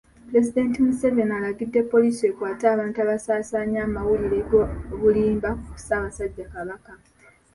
[0.27, 6.93] Pulezidenti Museveni alagidde poliisi ekwate abantu abasaasaanya amawulire ag’obulimba ku Ssaabasajja Kabaka.